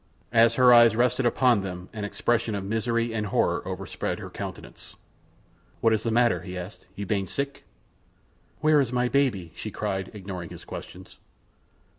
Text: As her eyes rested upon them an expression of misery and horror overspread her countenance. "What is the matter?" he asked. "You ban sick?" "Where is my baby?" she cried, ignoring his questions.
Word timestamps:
As 0.33 0.55
her 0.55 0.73
eyes 0.73 0.95
rested 0.95 1.27
upon 1.27 1.61
them 1.61 1.87
an 1.93 2.03
expression 2.05 2.55
of 2.55 2.63
misery 2.63 3.13
and 3.13 3.27
horror 3.27 3.61
overspread 3.67 4.17
her 4.17 4.31
countenance. 4.31 4.95
"What 5.79 5.93
is 5.93 6.01
the 6.01 6.09
matter?" 6.09 6.41
he 6.41 6.57
asked. 6.57 6.87
"You 6.95 7.05
ban 7.05 7.27
sick?" 7.27 7.65
"Where 8.61 8.79
is 8.81 8.91
my 8.91 9.09
baby?" 9.09 9.51
she 9.55 9.69
cried, 9.69 10.09
ignoring 10.15 10.49
his 10.49 10.65
questions. 10.65 11.19